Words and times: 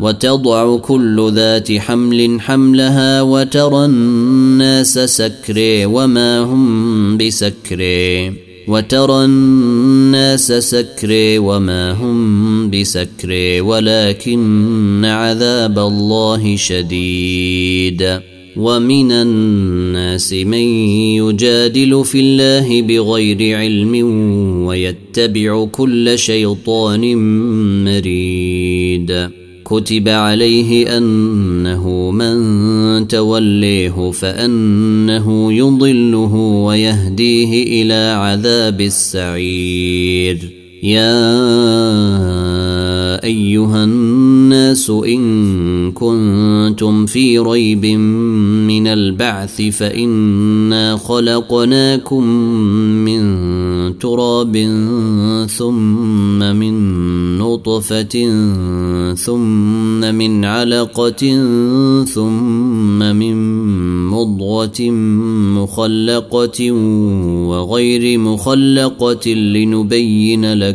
وتضع 0.00 0.76
كل 0.76 1.32
ذات 1.34 1.72
حمل 1.72 2.40
حملها 2.40 3.22
وترى 3.22 3.84
الناس 3.84 4.98
سكري 4.98 5.86
وما 5.86 6.38
هم 6.38 7.16
بسكري. 7.16 8.32
وترى 8.68 9.24
الناس 9.24 10.52
سكري 10.52 11.38
وما 11.38 11.92
هم 11.92 12.70
بسكري. 12.70 13.60
ولكن 13.60 15.04
عذاب 15.04 15.78
الله 15.78 16.56
شديد. 16.56 18.20
ومن 18.56 19.12
الناس 19.12 20.32
من 20.32 20.66
يجادل 21.16 22.04
في 22.04 22.20
الله 22.20 22.82
بغير 22.82 23.56
علم 23.56 23.94
ويتبع 24.66 25.64
كل 25.64 26.18
شيطان 26.18 27.16
مريد. 27.84 29.45
كتب 29.70 30.08
عليه 30.08 30.96
أنه 30.96 32.10
من 32.10 33.08
توليه 33.08 34.10
فأنه 34.10 35.52
يضله 35.52 36.34
ويهديه 36.34 37.82
إلى 37.82 38.14
عذاب 38.18 38.80
السعير. 38.80 40.55
يا 40.86 41.26
أيها 43.24 43.84
الناس 43.84 44.90
إن 44.90 45.92
كنتم 45.92 47.06
في 47.06 47.38
ريب 47.38 47.86
من 48.66 48.86
البعث 48.86 49.62
فإنا 49.62 50.96
خلقناكم 50.96 52.24
من 53.04 53.26
تراب 53.98 54.56
ثم 55.50 56.38
من 56.38 56.76
نطفة 57.38 58.16
ثم 59.14 60.00
من 60.14 60.44
علقة 60.44 61.44
ثم 62.04 62.98
من 62.98 63.36
مضغة 64.10 64.90
مخلقة 65.60 66.70
وغير 67.50 68.18
مخلقة 68.18 69.28
لنبين 69.28 70.52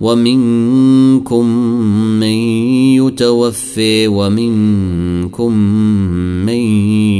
ومنكم 0.00 1.46
من 2.20 2.36
يتوفي 3.02 4.08
ومنكم 4.08 5.52
من 6.46 6.62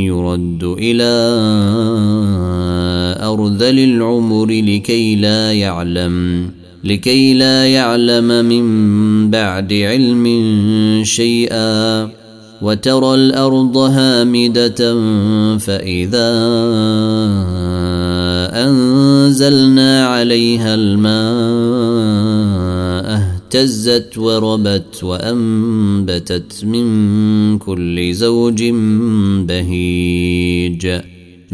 يرد 0.06 0.65
إلى 0.78 1.15
أرذل 3.22 3.78
العمر 3.78 4.47
لكي 4.47 5.16
لا 5.16 5.53
يعلم 5.53 6.50
لكي 6.84 7.34
لا 7.34 7.66
يعلم 7.66 8.44
من 8.44 9.31
بعد 9.31 9.72
علم 9.72 10.25
شيئا. 11.05 12.09
وترى 12.62 13.15
الأرض 13.15 13.77
هامدة 13.77 14.95
فإذا 15.59 16.31
أنزلنا 18.66 20.06
عليها 20.06 20.75
الماء 20.75 22.68
اهتزت 23.48 24.19
وربت 24.19 25.04
وأنبتت 25.04 26.64
من 26.64 27.59
كل 27.59 28.14
زوج 28.14 28.64
بهيج. 29.48 31.00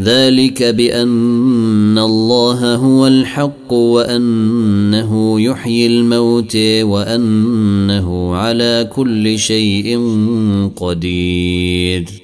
ذلك 0.01 0.63
بأن 0.63 1.99
الله 1.99 2.75
هو 2.75 3.07
الحق 3.07 3.73
وأنه 3.73 5.41
يحيي 5.41 5.87
الموت 5.87 6.57
وأنه 6.83 8.35
على 8.35 8.91
كل 8.95 9.39
شيء 9.39 9.99
قدير. 10.77 12.24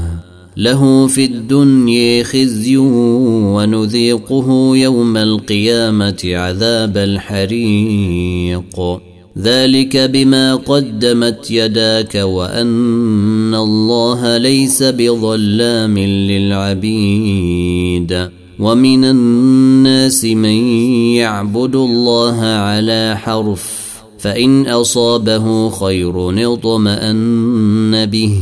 له 0.57 1.07
في 1.07 1.25
الدنيا 1.25 2.23
خزي 2.23 2.77
ونذيقه 2.77 4.71
يوم 4.77 5.17
القيامة 5.17 6.17
عذاب 6.25 6.97
الحريق. 6.97 8.79
ذلك 9.37 9.97
بما 9.97 10.55
قدمت 10.55 11.51
يداك 11.51 12.15
وأن 12.15 13.55
الله 13.55 14.37
ليس 14.37 14.83
بظلام 14.83 15.99
للعبيد. 16.89 18.29
ومن 18.59 19.03
الناس 19.05 20.25
من 20.25 20.67
يعبد 21.15 21.75
الله 21.75 22.41
على 22.41 23.17
حرف 23.17 23.81
فإن 24.19 24.67
أصابه 24.67 25.69
خير 25.69 26.53
اطمأن 26.53 28.05
به. 28.05 28.41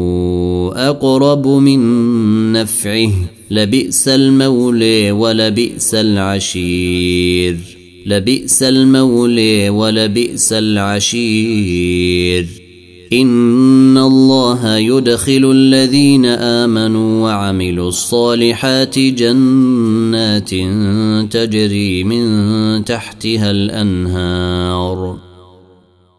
أقرب 0.73 1.47
من 1.47 1.81
نفعه 2.51 3.11
لبئس 3.51 4.07
المولى 4.07 5.11
ولبئس 5.11 5.95
العشير. 5.95 7.57
لبئس 8.05 8.63
المولى 8.63 9.69
ولبئس 9.69 10.53
العشير. 10.53 12.47
إن 13.13 13.97
الله 13.97 14.77
يدخل 14.77 15.51
الذين 15.55 16.25
آمنوا 16.25 17.23
وعملوا 17.23 17.87
الصالحات 17.87 18.99
جنات 18.99 20.49
تجري 21.33 22.03
من 22.03 22.85
تحتها 22.85 23.51
الأنهار. 23.51 25.30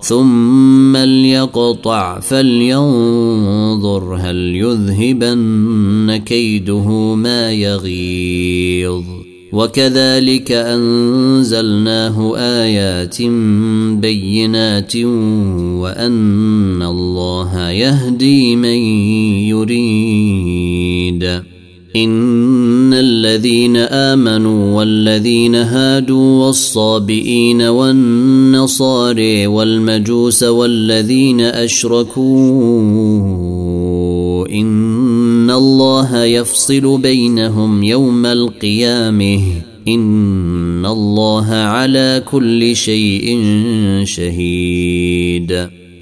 ثم 0.00 0.96
ليقطع 0.96 2.20
فلينظر 2.20 4.16
هل 4.20 4.36
يذهبن 4.56 6.16
كيده 6.16 7.14
ما 7.14 7.52
يغيظ. 7.52 9.04
وكذلك 9.52 10.52
أنزلناه 10.52 12.36
آيات 12.36 13.22
بينات 14.02 14.96
وأن 15.76 16.82
الله 16.82 17.70
يهدي 17.70 18.56
من 18.56 18.78
يريد. 21.16 21.42
إن 21.96 22.94
الذين 22.94 23.76
آمنوا 23.76 24.76
والذين 24.76 25.54
هادوا 25.54 26.46
والصابئين 26.46 27.62
والنصاري 27.62 29.46
والمجوس 29.46 30.42
والذين 30.42 31.40
أشركوا 31.40 32.22
إن 34.48 35.50
الله 35.50 36.24
يفصل 36.24 36.98
بينهم 36.98 37.82
يوم 37.82 38.26
القيامة 38.26 39.40
إن 39.88 40.86
الله 40.86 41.46
على 41.54 42.22
كل 42.30 42.76
شيء 42.76 43.40
شهيد 44.04 45.68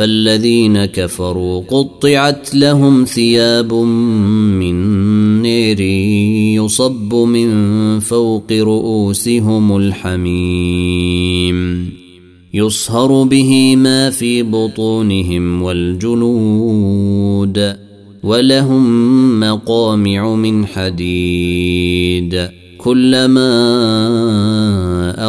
فالذين 0.00 0.84
كفروا 0.84 1.60
قطعت 1.68 2.54
لهم 2.54 3.04
ثياب 3.04 3.74
من 3.74 4.76
نير 5.42 5.80
يصب 6.64 7.14
من 7.14 8.00
فوق 8.00 8.52
رؤوسهم 8.52 9.76
الحميم. 9.76 11.58
يصهر 12.54 13.22
به 13.22 13.76
ما 13.76 14.10
في 14.10 14.42
بطونهم 14.42 15.62
والجلود 15.62 16.16
ولهم 18.22 19.40
مقامع 19.40 20.34
من 20.34 20.66
حديد. 20.66 22.59
كلما 22.84 23.52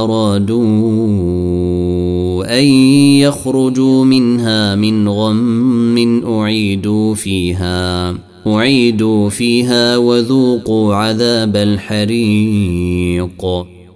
أرادوا 0.04 0.62
أن 2.60 2.64
يخرجوا 3.24 4.06
منها 4.06 4.76
من 4.76 5.10
غم 5.10 6.24
أعيدوا 6.28 7.16
فيها 7.16 8.16
أعيدوا 8.48 9.30
فيها 9.30 9.98
وذوقوا 9.98 10.96
عذاب 10.96 11.56
الحريق. 11.56 13.46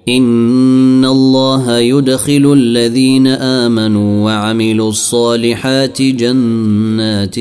ان 0.09 1.05
الله 1.05 1.77
يدخل 1.77 2.53
الذين 2.57 3.27
امنوا 3.27 4.25
وعملوا 4.25 4.89
الصالحات 4.89 6.01
جنات 6.01 7.35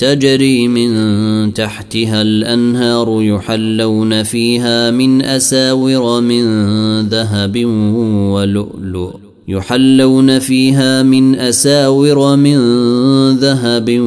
تجري 0.00 0.68
من 0.68 1.54
تحتها 1.54 2.22
الانهار 2.22 3.22
يحلون 3.22 4.22
فيها 4.22 4.90
من 4.90 5.22
اساور 5.22 6.20
من 6.20 6.44
ذهب 7.08 7.64
ولؤلؤ 8.34 9.10
يحلون 9.48 10.38
فيها 10.38 11.02
من 11.02 11.34
اساور 11.34 12.36
من 12.36 12.58
ذهب 13.36 14.00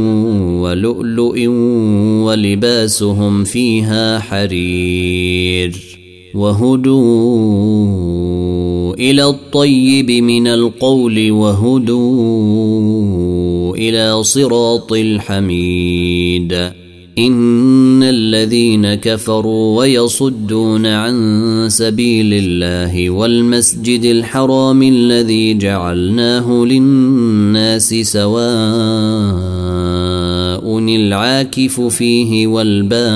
ولؤلؤ 0.61 1.47
ولباسهم 2.25 3.43
فيها 3.43 4.19
حرير 4.19 5.88
وهدوا 6.35 6.99
إلى 8.93 9.25
الطيب 9.25 10.11
من 10.11 10.47
القول 10.47 11.31
وهدوا 11.31 12.45
إلى 13.75 14.23
صراط 14.23 14.93
الحميد. 14.93 16.71
إن 17.17 18.03
الذين 18.03 18.93
كفروا 18.93 19.77
ويصدون 19.77 20.85
عن 20.85 21.65
سبيل 21.69 22.33
الله 22.33 23.09
والمسجد 23.09 24.05
الحرام 24.05 24.83
الذي 24.83 25.53
جعلناه 25.53 26.65
للناس 26.65 27.93
سواء 27.93 28.39
العاكف 30.95 31.81
فيه 31.81 32.47
والباد 32.47 33.15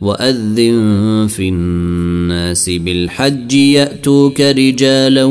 وأذن 0.00 1.26
في 1.28 1.48
الناس 1.48 2.70
بالحج 2.70 3.52
يأتوك 3.52 4.40
رجالا 4.40 5.24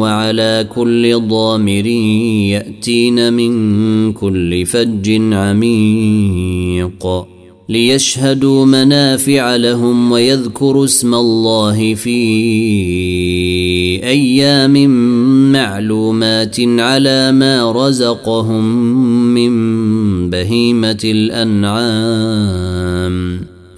وعلى 0.00 0.66
كل 0.74 1.20
ضامر 1.28 1.86
يأتين 1.86 3.32
من 3.32 4.12
كل 4.12 4.66
فج 4.66 5.10
عميق 5.32 7.26
ليشهدوا 7.68 8.66
منافع 8.66 9.56
لهم 9.56 10.12
ويذكروا 10.12 10.84
اسم 10.84 11.14
الله 11.14 11.94
في 11.94 12.20
أيام 14.04 14.86
معلومات 15.52 16.56
على 16.60 17.32
ما 17.32 17.72
رزقهم 17.72 18.64
من 19.34 20.30
بهيمة 20.30 21.00
الأنعام 21.04 22.72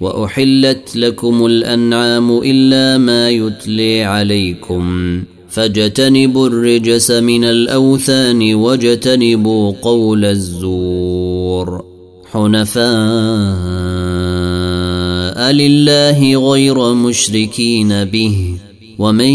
وأحلت 0.00 0.96
لكم 0.96 1.46
الأنعام 1.46 2.38
إلا 2.38 2.98
ما 2.98 3.30
يتلي 3.30 4.04
عليكم 4.04 5.22
فاجتنبوا 5.48 6.48
الرجس 6.48 7.10
من 7.10 7.44
الأوثان 7.44 8.54
واجتنبوا 8.54 9.72
قول 9.82 10.24
الزور 10.24 11.84
حنفاء 12.32 12.88
لله 15.52 16.50
غير 16.50 16.94
مشركين 16.94 18.04
به 18.04 18.58
ومن 18.98 19.30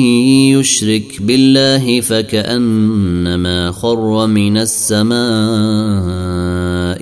يشرك 0.54 1.22
بالله 1.22 2.02
فكأنما 2.02 3.72
خر 3.72 4.28
من 4.28 4.58
السماء 4.58 6.53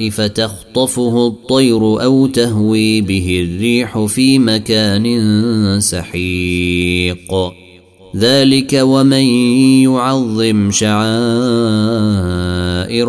فتخطفه 0.10 1.27
الطير 1.27 2.03
أو 2.03 2.27
تهوي 2.27 3.01
به 3.01 3.48
الريح 3.50 4.05
في 4.05 4.39
مكان 4.39 5.77
سحيق. 5.79 7.34
ذلك 8.17 8.79
ومن 8.81 9.24
يعظم 9.84 10.72
شعائر 10.72 11.01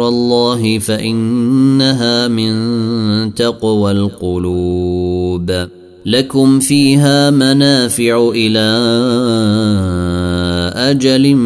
الله 0.09 0.79
فإنها 0.79 2.29
من 2.29 2.55
تقوى 3.35 3.91
القلوب. 3.93 5.67
لكم 6.07 6.61
فيها 6.61 7.31
منافع 7.31 8.31
إلى 8.35 8.69
أجل 10.75 11.37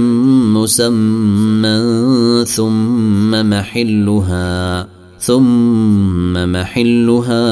مسمى 0.54 2.44
ثم 2.44 3.50
محلها. 3.50 4.95
ثم 5.18 6.52
محلها 6.52 7.46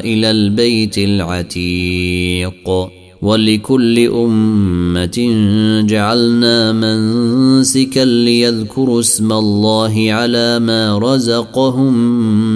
إلى 0.00 0.30
البيت 0.30 0.98
العتيق. 0.98 2.70
ولكل 3.22 4.08
أمة 4.08 5.32
جعلنا 5.86 6.72
منسكا 6.72 8.04
ليذكروا 8.04 9.00
اسم 9.00 9.32
الله 9.32 10.12
على 10.12 10.58
ما 10.58 10.98
رزقهم 10.98 11.94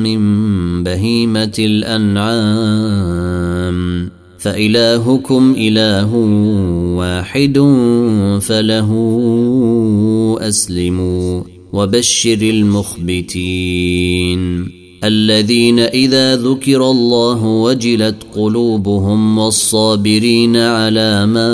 من 0.03 0.85
بهيمة 0.85 1.55
الأنعام. 1.59 2.59
فإلهكم 4.39 5.55
إله 5.59 6.15
واحد 6.97 7.59
فله 8.41 8.91
أسلموا. 10.41 11.58
وبشر 11.79 12.39
المخبتين 12.43 13.89
الذين 15.05 15.79
إذا 15.79 16.37
ذكر 16.37 16.91
الله 16.91 17.45
وجلت 17.45 18.17
قلوبهم 18.35 19.39
والصابرين 19.39 20.57
على 20.57 21.27
ما 21.27 21.49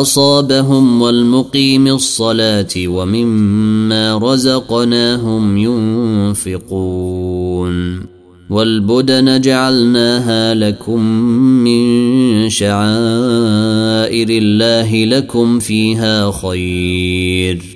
أصابهم 0.00 1.02
والمقيم 1.02 1.86
الصلاة 1.88 2.68
ومما 2.76 4.18
رزقناهم 4.18 5.56
ينفقون 6.46 8.06
والبدن 8.50 9.40
جعلناها 9.40 10.54
لكم 10.54 11.00
من 11.64 12.50
شعائر 12.50 14.28
الله 14.28 15.04
لكم 15.04 15.58
فيها 15.58 16.30
خير 16.30 17.75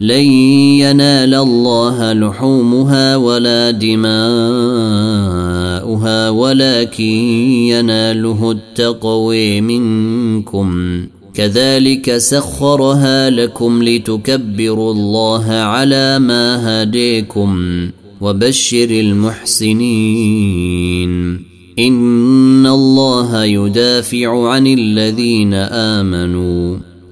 لن 0.00 0.24
ينال 0.80 1.34
الله 1.34 2.12
لحومها 2.12 3.16
ولا 3.16 3.70
دماؤها 3.70 4.10
ولكن 6.30 7.04
يناله 7.04 8.50
التقوي 8.50 9.60
منكم. 9.60 11.00
كذلك 11.34 12.16
سخرها 12.16 13.30
لكم 13.30 13.82
لتكبروا 13.82 14.92
الله 14.92 15.44
على 15.52 16.18
ما 16.18 16.82
هديكم 16.82 17.70
وبشر 18.20 18.90
المحسنين. 18.90 19.80
إن 21.78 22.66
الله 22.66 23.44
يدافع 23.44 24.48
عن 24.48 24.66
الذين 24.66 25.54
آمنوا. 25.54 26.95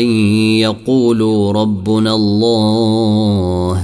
أن 0.00 0.06
يقولوا 0.56 1.52
ربنا 1.52 2.14
الله 2.14 3.82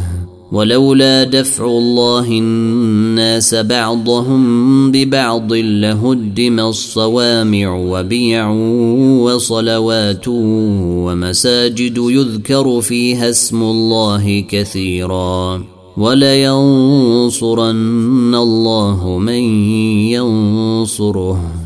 ولولا 0.53 1.25
دفع 1.25 1.65
الله 1.65 2.29
الناس 2.29 3.55
بعضهم 3.55 4.93
ببعض 4.93 5.53
لهدم 5.53 6.61
الصوامع 6.61 7.77
وبيع 7.77 8.51
وصلوات 9.21 10.29
ومساجد 10.29 11.99
يذكر 11.99 12.81
فيها 12.81 13.31
اسم 13.31 13.63
الله 13.63 14.45
كثيرا 14.49 15.65
ولينصرن 15.97 17.55
الله 18.35 19.19
من 19.19 19.43
ينصره. 20.13 21.66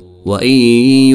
وان 0.25 0.49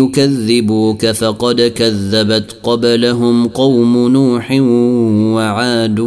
يكذبوك 0.02 1.06
فقد 1.06 1.60
كذبت 1.60 2.56
قبلهم 2.62 3.48
قوم 3.48 4.08
نوح 4.08 4.50
وعاد 5.36 6.00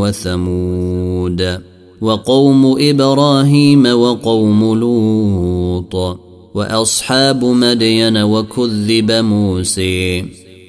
وثمود 0.00 1.60
وقوم 2.00 2.76
إبراهيم 2.80 3.86
وقوم 3.86 4.78
لوط 4.78 6.18
واصحاب 6.54 7.44
مدين 7.44 8.16
وكذب 8.16 9.12
موسى 9.12 10.24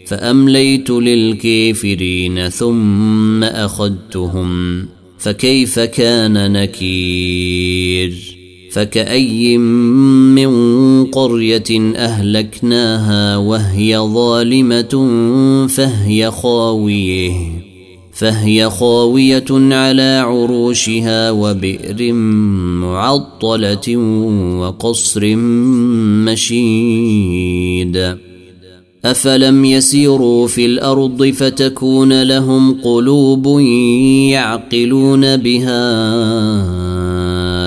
فامليت 0.08 0.90
للكافرين 0.90 2.50
ثم 2.50 3.44
اخذتهم 3.44 4.86
فكيف 5.20 5.80
كان 5.80 6.52
نكير 6.52 8.37
فكأي 8.78 9.58
من 9.58 10.52
قرية 11.06 11.96
أهلكناها 11.96 13.38
وهي 13.38 13.98
ظالمة 13.98 15.08
فهي 15.68 16.32
خاوية 16.32 17.32
فهي 18.14 18.70
خاوية 18.70 19.46
على 19.52 20.24
عروشها 20.28 21.32
وبئر 21.32 22.14
معطلة 22.84 23.98
وقصر 24.60 25.36
مشيد. 26.26 28.18
أفلم 29.06 29.66
يسيروا 29.66 30.48
في 30.48 30.66
الأرض 30.66 31.26
فتكون 31.26 32.24
لهم 32.24 32.82
قلوب 32.82 33.60
يعقلون 34.32 35.38
بها. 35.38 37.17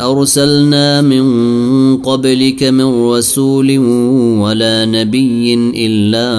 أرسلنا 0.00 1.02
من 1.02 1.96
قبلك 1.96 2.62
من 2.62 3.04
رسول 3.04 3.78
ولا 4.38 4.84
نبي 4.84 5.54
إلا 5.76 6.30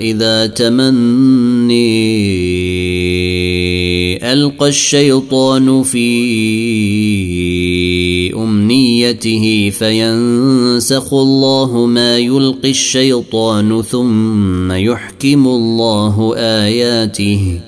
إذا 0.00 0.46
تمني 0.46 1.98
ألقى 4.32 4.68
الشيطان 4.68 5.82
في 5.82 6.08
أمنيته 8.34 9.70
فينسخ 9.78 11.14
الله 11.14 11.86
ما 11.86 12.18
يلقي 12.18 12.70
الشيطان 12.70 13.82
ثم 13.82 14.72
يحكم 14.72 15.46
الله 15.46 16.34
آياته 16.36 17.67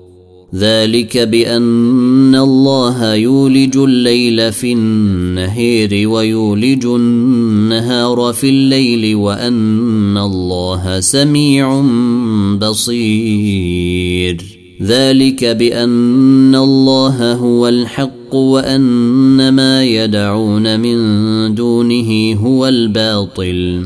ذلك 0.55 1.17
بأن 1.17 2.35
الله 2.35 3.13
يولج 3.13 3.77
الليل 3.77 4.51
في 4.51 4.73
النهير 4.73 6.09
ويولج 6.09 6.85
النهار 6.85 8.33
في 8.33 8.49
الليل 8.49 9.15
وأن 9.15 10.17
الله 10.17 10.99
سميع 10.99 11.81
بصير. 12.61 14.37
ذلك 14.83 15.45
بأن 15.45 16.55
الله 16.55 17.33
هو 17.33 17.67
الحق 17.67 18.35
وأن 18.35 19.49
ما 19.49 19.83
يدعون 19.83 20.79
من 20.79 21.55
دونه 21.55 22.33
هو 22.33 22.67
الباطل. 22.67 23.85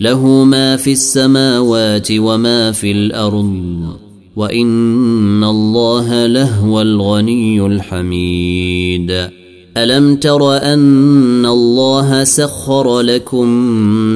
له 0.00 0.44
ما 0.44 0.76
في 0.76 0.92
السماوات 0.92 2.08
وما 2.12 2.72
في 2.72 2.92
الأرض 2.92 3.96
وإن 4.36 5.44
الله 5.44 6.26
لهو 6.26 6.82
الغني 6.82 7.66
الحميد. 7.66 9.30
ألم 9.76 10.16
تر 10.16 10.56
أن 10.56 11.46
الله 11.46 12.24
سخر 12.24 13.00
لكم 13.00 13.48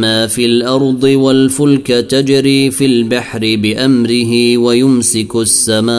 ما 0.01 0.27
في 0.27 0.47
الأرض 0.47 1.05
والفلك 1.05 1.87
تجري 1.87 2.71
في 2.71 2.87
البحر 2.87 3.41
بأمره 3.41 4.59
ويمسك 4.59 5.37
السماء 5.37 5.91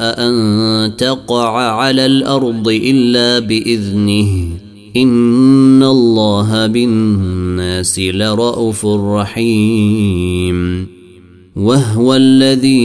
أن 0.00 0.96
تقع 0.96 1.58
على 1.58 2.06
الأرض 2.06 2.68
إلا 2.68 3.38
بإذنه. 3.38 4.48
إن 4.96 5.82
الله 5.82 6.66
بالناس 6.66 7.98
لرءوف 7.98 8.86
رحيم 8.86 10.86
وهو 11.56 12.14
الذي 12.14 12.84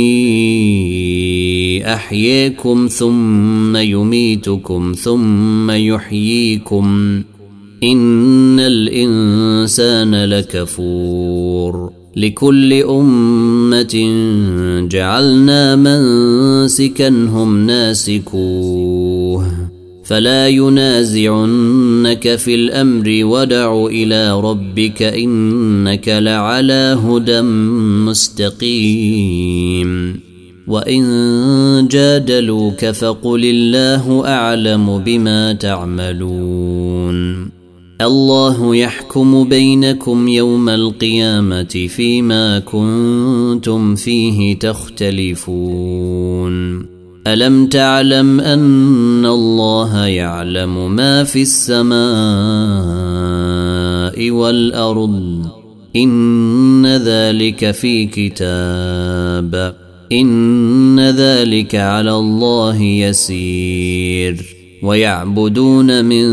أحييكم 1.85 2.87
ثم 2.87 3.77
يميتكم 3.77 4.93
ثم 4.97 5.71
يحييكم 5.71 7.21
إن 7.83 8.59
الإنسان 8.59 10.25
لكفور 10.25 11.91
لكل 12.15 12.73
أمة 12.73 13.95
جعلنا 14.91 15.75
منسكا 15.75 17.07
هم 17.07 17.65
ناسكوه 17.65 18.88
فلا 20.09 20.47
ينازعنك 20.47 22.35
في 22.35 22.55
الأمر 22.55 23.19
ودع 23.23 23.85
إلى 23.85 24.41
ربك 24.41 25.03
إنك 25.03 26.09
لعلى 26.09 26.99
هدى 27.05 27.41
مستقيم. 28.09 30.19
وإن 30.67 31.87
جادلوك 31.91 32.85
فقل 32.85 33.45
الله 33.45 34.27
أعلم 34.27 34.97
بما 34.97 35.53
تعملون. 35.53 37.49
الله 38.01 38.75
يحكم 38.75 39.49
بينكم 39.49 40.27
يوم 40.27 40.69
القيامة 40.69 41.87
فيما 41.89 42.59
كنتم 42.59 43.95
فيه 43.95 44.59
تختلفون. 44.59 46.19
ألم 47.27 47.67
تعلم 47.67 48.39
أن 48.39 49.25
الله 49.25 50.05
يعلم 50.05 50.95
ما 50.95 51.23
في 51.23 51.41
السماء 51.41 51.99
والأرض؟ 54.31 55.45
إن 55.95 56.85
ذلك 56.85 57.71
في 57.71 58.05
كتاب. 58.05 59.75
إن 60.11 60.99
ذلك 60.99 61.75
على 61.75 62.15
الله 62.15 62.81
يسير. 62.81 64.55
ويعبدون 64.83 66.05
من 66.05 66.25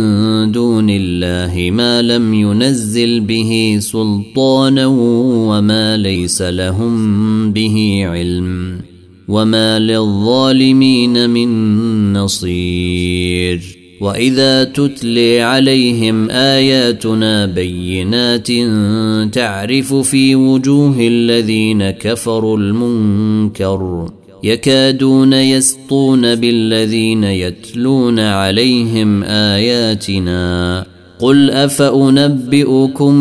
دون 0.53 0.87
الله 0.91 1.71
ما 1.71 2.03
لم 2.03 2.35
ينزل 2.35 3.21
به 3.21 3.79
سلطانا 3.81 4.87
وما 4.87 5.97
ليس 5.97 6.43
لهم 6.43 7.53
به 7.53 8.03
علم. 8.07 8.96
وما 9.29 9.79
للظالمين 9.79 11.31
من 11.31 12.13
نصير 12.13 13.61
واذا 14.01 14.65
تتلي 14.65 15.41
عليهم 15.41 16.31
اياتنا 16.31 17.47
بينات 17.47 18.49
تعرف 19.35 19.95
في 19.95 20.35
وجوه 20.35 20.97
الذين 21.01 21.91
كفروا 21.91 22.59
المنكر 22.59 24.11
يكادون 24.43 25.33
يسطون 25.33 26.35
بالذين 26.35 27.25
يتلون 27.25 28.21
عليهم 28.21 29.23
اياتنا 29.23 30.87
قل 31.19 31.51
افانبئكم 31.51 33.15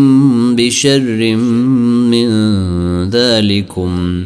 بشر 0.56 1.36
من 2.12 2.30
ذلكم 3.10 4.26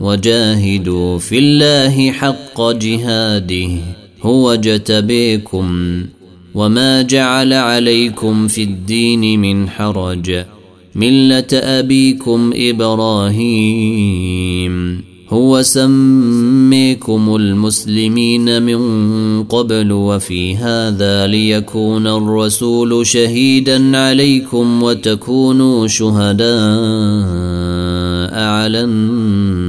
وجاهدوا 0.00 1.18
في 1.18 1.38
الله 1.38 2.10
حق 2.10 2.70
جهاده 2.70 3.68
هو 4.22 4.54
جتبيكم 4.54 6.02
وما 6.54 7.02
جعل 7.02 7.52
عليكم 7.52 8.48
في 8.48 8.62
الدين 8.62 9.40
من 9.40 9.68
حرج 9.68 10.44
ملة 10.94 11.46
أبيكم 11.52 12.52
إبراهيم 12.54 13.88
هو 15.30 15.62
سميكم 15.62 17.36
المسلمين 17.36 18.62
من 18.62 18.78
قبل 19.44 19.92
وفي 19.92 20.56
هذا 20.56 21.26
ليكون 21.26 22.06
الرسول 22.06 23.06
شهيدا 23.06 23.98
عليكم 23.98 24.82
وتكونوا 24.82 25.86
شهداء 25.86 26.48
على 28.34 28.84
الناس. 28.84 29.67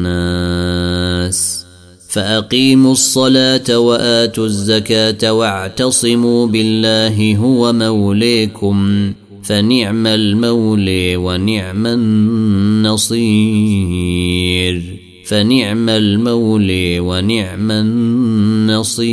فأقيموا 2.10 2.92
الصلاة 2.92 3.80
وآتوا 3.80 4.46
الزكاة 4.46 5.34
واعتصموا 5.34 6.48
بالله 6.48 7.36
هو 7.36 7.74
موليكم 7.74 9.12
فنعم 9.44 10.08
المولي 10.08 11.18
ونعم 11.18 11.88
النصير 11.88 13.20
فنعم 15.26 15.90
المولي 15.90 17.00
ونعم 17.00 17.72
النصير 17.72 19.10